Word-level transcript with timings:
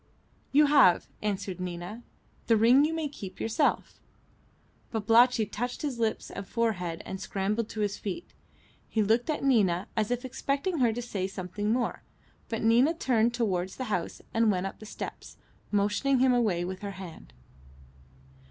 "You 0.51 0.65
have," 0.65 1.05
answered 1.21 1.59
Nina. 1.59 2.01
"The 2.47 2.57
ring 2.57 2.85
you 2.85 2.91
may 2.91 3.07
keep 3.07 3.39
yourself." 3.39 3.99
Babalatchi 4.91 5.45
touched 5.45 5.83
his 5.83 5.99
lips 5.99 6.31
and 6.31 6.47
forehead, 6.47 7.03
and 7.05 7.21
scrambled 7.21 7.69
to 7.69 7.81
his 7.81 7.99
feet. 7.99 8.33
He 8.89 9.03
looked 9.03 9.29
at 9.29 9.43
Nina, 9.43 9.87
as 9.95 10.09
if 10.09 10.25
expecting 10.25 10.79
her 10.79 10.91
to 10.91 11.03
say 11.03 11.27
something 11.27 11.69
more, 11.71 12.01
but 12.49 12.63
Nina 12.63 12.95
turned 12.95 13.35
towards 13.35 13.75
the 13.75 13.93
house 13.93 14.23
and 14.33 14.49
went 14.51 14.65
up 14.65 14.79
the 14.79 14.87
steps, 14.87 15.37
motioning 15.69 16.17
him 16.17 16.33
away 16.33 16.65
with 16.65 16.79
her 16.81 16.93
hand. 16.97 17.31